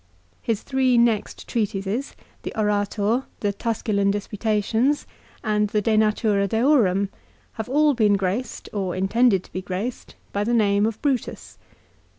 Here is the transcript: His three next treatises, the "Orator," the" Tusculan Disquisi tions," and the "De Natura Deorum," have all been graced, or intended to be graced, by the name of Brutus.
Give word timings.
His 0.41 0.63
three 0.63 0.97
next 0.97 1.47
treatises, 1.47 2.15
the 2.41 2.51
"Orator," 2.59 3.25
the" 3.41 3.53
Tusculan 3.53 4.11
Disquisi 4.11 4.63
tions," 4.63 5.05
and 5.43 5.67
the 5.67 5.79
"De 5.83 5.95
Natura 5.95 6.47
Deorum," 6.47 7.09
have 7.51 7.69
all 7.69 7.93
been 7.93 8.13
graced, 8.13 8.67
or 8.73 8.95
intended 8.95 9.43
to 9.43 9.53
be 9.53 9.61
graced, 9.61 10.15
by 10.33 10.43
the 10.43 10.55
name 10.55 10.87
of 10.87 10.99
Brutus. 11.03 11.59